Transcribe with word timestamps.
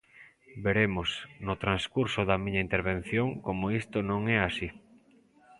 Veremos, 0.65 1.09
no 1.45 1.53
transcurso 1.63 2.21
da 2.29 2.41
miña 2.43 2.65
intervención, 2.67 3.27
como 3.45 3.65
isto 3.81 3.97
non 4.09 4.21
é 4.35 4.37
así. 4.47 4.67